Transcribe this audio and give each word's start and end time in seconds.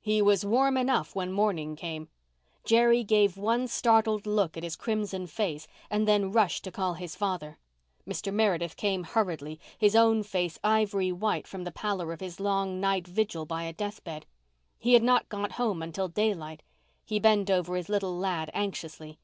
He 0.00 0.20
was 0.20 0.44
warm 0.44 0.76
enough 0.76 1.14
when 1.14 1.30
morning 1.30 1.76
came. 1.76 2.08
Jerry 2.64 3.04
gave 3.04 3.36
one 3.36 3.68
startled 3.68 4.26
look 4.26 4.56
at 4.56 4.64
his 4.64 4.74
crimson 4.74 5.28
face 5.28 5.68
and 5.88 6.08
then 6.08 6.32
rushed 6.32 6.64
to 6.64 6.72
call 6.72 6.94
his 6.94 7.14
father. 7.14 7.58
Mr. 8.04 8.34
Meredith 8.34 8.74
came 8.76 9.04
hurriedly, 9.04 9.60
his 9.78 9.94
own 9.94 10.24
face 10.24 10.58
ivory 10.64 11.12
white 11.12 11.46
from 11.46 11.62
the 11.62 11.70
pallor 11.70 12.12
of 12.12 12.18
his 12.18 12.40
long 12.40 12.80
night 12.80 13.06
vigil 13.06 13.46
by 13.46 13.62
a 13.62 13.72
death 13.72 14.02
bed. 14.02 14.26
He 14.80 14.94
had 14.94 15.02
not 15.04 15.28
got 15.28 15.52
home 15.52 15.80
until 15.80 16.08
daylight. 16.08 16.64
He 17.04 17.20
bent 17.20 17.48
over 17.48 17.76
his 17.76 17.88
little 17.88 18.18
lad 18.18 18.50
anxiously. 18.54 19.20